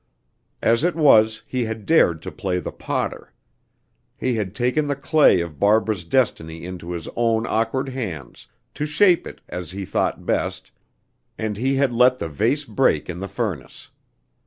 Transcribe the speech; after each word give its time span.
As 0.63 0.83
it 0.83 0.95
was, 0.95 1.43
he 1.45 1.65
had 1.65 1.85
dared 1.85 2.23
to 2.23 2.31
play 2.31 2.57
the 2.57 2.71
potter. 2.71 3.33
He 4.17 4.33
had 4.33 4.55
taken 4.55 4.87
the 4.87 4.95
clay 4.95 5.41
of 5.41 5.59
Barbara's 5.59 6.03
destiny 6.05 6.65
into 6.65 6.93
his 6.93 7.07
own 7.15 7.45
awkward 7.45 7.89
hands, 7.89 8.47
to 8.73 8.87
shape 8.87 9.27
it 9.27 9.41
as 9.47 9.69
he 9.69 9.85
thought 9.85 10.25
best, 10.25 10.71
and 11.37 11.55
he 11.55 11.75
had 11.75 11.93
let 11.93 12.17
the 12.17 12.29
vase 12.29 12.65
break 12.65 13.11
in 13.11 13.19
the 13.19 13.27
furnace. 13.27 13.91